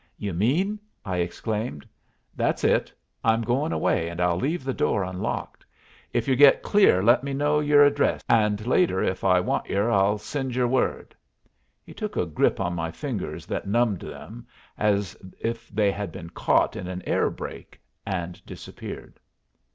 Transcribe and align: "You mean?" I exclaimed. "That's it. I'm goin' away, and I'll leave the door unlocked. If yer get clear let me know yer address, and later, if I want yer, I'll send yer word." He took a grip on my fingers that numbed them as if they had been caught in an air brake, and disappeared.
"You 0.17 0.33
mean?" 0.33 0.79
I 1.05 1.17
exclaimed. 1.17 1.87
"That's 2.35 2.63
it. 2.63 2.91
I'm 3.23 3.43
goin' 3.43 3.71
away, 3.71 4.09
and 4.09 4.19
I'll 4.19 4.35
leave 4.35 4.63
the 4.63 4.73
door 4.73 5.03
unlocked. 5.03 5.63
If 6.11 6.27
yer 6.27 6.33
get 6.33 6.63
clear 6.63 7.03
let 7.03 7.23
me 7.23 7.35
know 7.35 7.59
yer 7.59 7.83
address, 7.85 8.23
and 8.27 8.65
later, 8.65 9.03
if 9.03 9.23
I 9.23 9.39
want 9.41 9.67
yer, 9.69 9.91
I'll 9.91 10.17
send 10.17 10.55
yer 10.55 10.65
word." 10.65 11.13
He 11.85 11.93
took 11.93 12.17
a 12.17 12.25
grip 12.25 12.59
on 12.59 12.73
my 12.73 12.89
fingers 12.89 13.45
that 13.45 13.67
numbed 13.67 13.99
them 14.01 14.47
as 14.75 15.15
if 15.39 15.69
they 15.69 15.91
had 15.91 16.11
been 16.11 16.31
caught 16.31 16.75
in 16.75 16.87
an 16.87 17.03
air 17.05 17.29
brake, 17.29 17.79
and 18.03 18.43
disappeared. 18.43 19.19